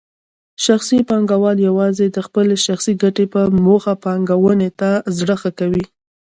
شخصي 0.65 0.99
پانګوال 1.09 1.57
یوازې 1.67 2.05
د 2.11 2.17
خپلې 2.27 2.55
شخصي 2.65 2.93
ګټې 3.03 3.25
په 3.33 3.41
موخه 3.65 3.93
پانګونې 4.03 4.69
ته 4.79 4.89
زړه 5.17 5.35
ښه 5.41 5.51
کوي. 5.59 5.83